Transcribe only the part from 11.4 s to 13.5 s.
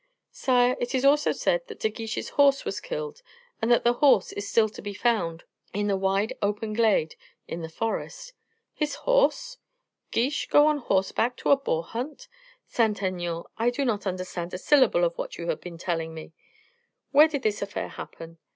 a boar hunt? Saint Aignan,